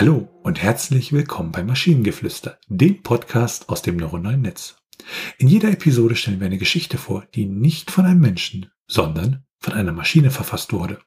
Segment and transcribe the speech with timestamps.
[0.00, 4.76] Hallo und herzlich willkommen bei Maschinengeflüster, dem Podcast aus dem neuronalen Netz.
[5.38, 9.74] In jeder Episode stellen wir eine Geschichte vor, die nicht von einem Menschen, sondern von
[9.74, 11.00] einer Maschine verfasst wurde.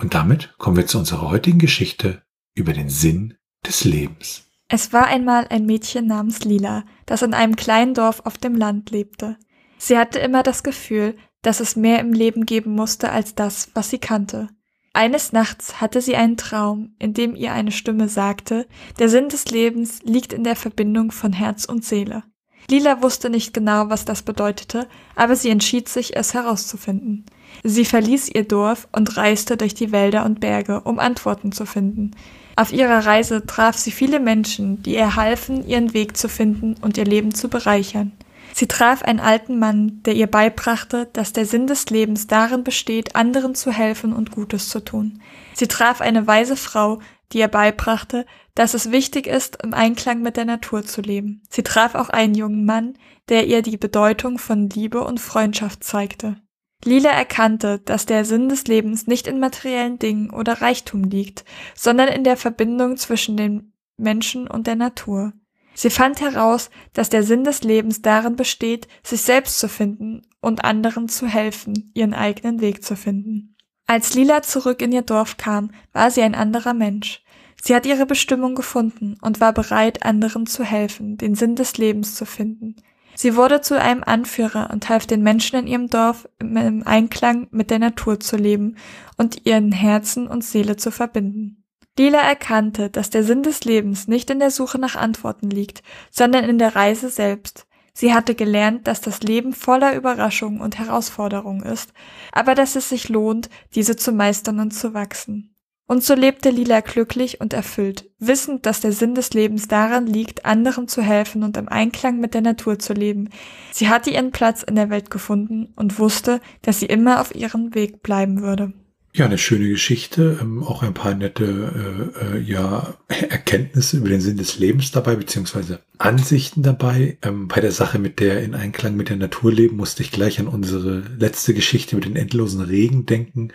[0.00, 2.24] Und damit kommen wir zu unserer heutigen Geschichte
[2.56, 3.34] über den Sinn
[3.64, 4.42] des Lebens.
[4.66, 8.90] Es war einmal ein Mädchen namens Lila, das in einem kleinen Dorf auf dem Land
[8.90, 9.36] lebte.
[9.78, 13.90] Sie hatte immer das Gefühl, dass es mehr im Leben geben musste als das, was
[13.90, 14.48] sie kannte.
[14.96, 18.66] Eines Nachts hatte sie einen Traum, in dem ihr eine Stimme sagte,
[18.98, 22.22] der Sinn des Lebens liegt in der Verbindung von Herz und Seele.
[22.70, 27.26] Lila wusste nicht genau, was das bedeutete, aber sie entschied sich, es herauszufinden.
[27.62, 32.12] Sie verließ ihr Dorf und reiste durch die Wälder und Berge, um Antworten zu finden.
[32.56, 36.96] Auf ihrer Reise traf sie viele Menschen, die ihr halfen, ihren Weg zu finden und
[36.96, 38.12] ihr Leben zu bereichern.
[38.58, 43.14] Sie traf einen alten Mann, der ihr beibrachte, dass der Sinn des Lebens darin besteht,
[43.14, 45.20] anderen zu helfen und Gutes zu tun.
[45.52, 47.00] Sie traf eine weise Frau,
[47.32, 51.42] die ihr beibrachte, dass es wichtig ist, im Einklang mit der Natur zu leben.
[51.50, 52.96] Sie traf auch einen jungen Mann,
[53.28, 56.38] der ihr die Bedeutung von Liebe und Freundschaft zeigte.
[56.82, 61.44] Lila erkannte, dass der Sinn des Lebens nicht in materiellen Dingen oder Reichtum liegt,
[61.74, 65.34] sondern in der Verbindung zwischen den Menschen und der Natur.
[65.76, 70.64] Sie fand heraus, dass der Sinn des Lebens darin besteht, sich selbst zu finden und
[70.64, 73.54] anderen zu helfen, ihren eigenen Weg zu finden.
[73.86, 77.22] Als Lila zurück in ihr Dorf kam, war sie ein anderer Mensch.
[77.62, 82.14] Sie hat ihre Bestimmung gefunden und war bereit, anderen zu helfen, den Sinn des Lebens
[82.14, 82.76] zu finden.
[83.14, 87.70] Sie wurde zu einem Anführer und half den Menschen in ihrem Dorf im Einklang mit
[87.70, 88.76] der Natur zu leben
[89.18, 91.65] und ihren Herzen und Seele zu verbinden.
[91.98, 96.44] Lila erkannte, dass der Sinn des Lebens nicht in der Suche nach Antworten liegt, sondern
[96.44, 97.66] in der Reise selbst.
[97.94, 101.94] Sie hatte gelernt, dass das Leben voller Überraschungen und Herausforderungen ist,
[102.32, 105.56] aber dass es sich lohnt, diese zu meistern und zu wachsen.
[105.88, 110.44] Und so lebte Lila glücklich und erfüllt, wissend, dass der Sinn des Lebens daran liegt,
[110.44, 113.30] anderen zu helfen und im Einklang mit der Natur zu leben.
[113.72, 117.74] Sie hatte ihren Platz in der Welt gefunden und wusste, dass sie immer auf ihrem
[117.74, 118.72] Weg bleiben würde.
[119.16, 124.20] Ja, eine schöne Geschichte, ähm, auch ein paar nette äh, äh, ja, Erkenntnisse über den
[124.20, 127.16] Sinn des Lebens dabei, beziehungsweise Ansichten dabei.
[127.22, 130.38] Ähm, bei der Sache mit der in Einklang mit der Natur leben, musste ich gleich
[130.38, 133.54] an unsere letzte Geschichte mit den endlosen Regen denken.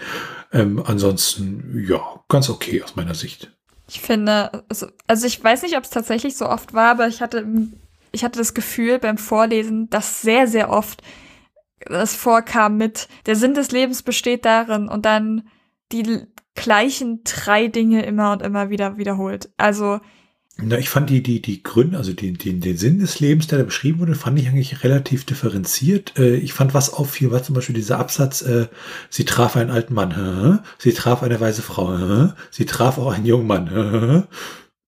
[0.51, 3.51] Ähm, ansonsten, ja, ganz okay aus meiner Sicht.
[3.87, 7.21] Ich finde, also, also ich weiß nicht, ob es tatsächlich so oft war, aber ich
[7.21, 7.45] hatte,
[8.11, 11.03] ich hatte das Gefühl beim Vorlesen, dass sehr, sehr oft
[11.85, 15.47] das vorkam mit, der Sinn des Lebens besteht darin und dann
[15.91, 19.49] die gleichen drei Dinge immer und immer wieder wiederholt.
[19.57, 19.99] Also.
[20.57, 23.59] Na, ich fand die, die, die Gründe, also die, die, den Sinn des Lebens, der
[23.59, 26.17] da beschrieben wurde, fand ich eigentlich relativ differenziert.
[26.17, 28.67] Äh, ich fand, was auffiel, war zum Beispiel dieser Absatz, äh,
[29.09, 33.47] sie traf einen alten Mann, sie traf eine weise Frau, sie traf auch einen jungen
[33.47, 34.27] Mann.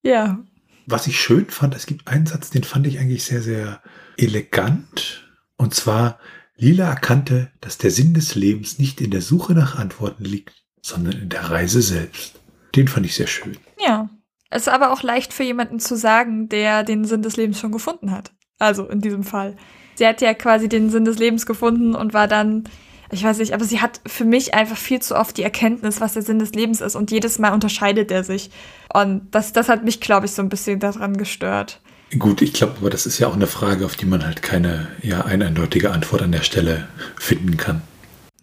[0.03, 0.37] Ja.
[0.85, 3.81] Was ich schön fand, es gibt einen Satz, den fand ich eigentlich sehr, sehr
[4.17, 5.23] elegant.
[5.55, 6.19] Und zwar,
[6.58, 11.14] Lila erkannte, dass der Sinn des Lebens nicht in der Suche nach Antworten liegt, sondern
[11.14, 12.40] in der Reise selbst.
[12.75, 13.58] Den fand ich sehr schön.
[13.84, 14.09] Ja.
[14.50, 17.72] Es ist aber auch leicht für jemanden zu sagen, der den Sinn des Lebens schon
[17.72, 18.31] gefunden hat.
[18.59, 19.56] Also in diesem Fall.
[19.96, 22.66] Sie hat ja quasi den Sinn des Lebens gefunden und war dann,
[23.12, 26.14] ich weiß nicht, aber sie hat für mich einfach viel zu oft die Erkenntnis, was
[26.14, 28.52] der Sinn des Lebens ist und jedes Mal unterscheidet er sich.
[28.94, 31.81] Und das, das hat mich, glaube ich, so ein bisschen daran gestört.
[32.19, 34.88] Gut, ich glaube, aber das ist ja auch eine Frage, auf die man halt keine
[35.01, 36.88] ja, eindeutige Antwort an der Stelle
[37.18, 37.81] finden kann.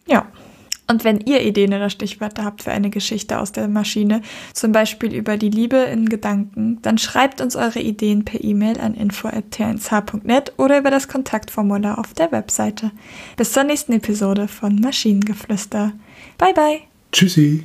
[0.06, 0.26] Ja.
[0.88, 4.22] Und wenn ihr Ideen oder Stichwörter habt für eine Geschichte aus der Maschine,
[4.52, 8.94] zum Beispiel über die Liebe in Gedanken, dann schreibt uns eure Ideen per E-Mail an
[8.94, 12.90] info.tnsh.net oder über das Kontaktformular auf der Webseite.
[13.36, 15.92] Bis zur nächsten Episode von Maschinengeflüster.
[16.38, 16.80] Bye bye.
[17.12, 17.64] Tschüssi.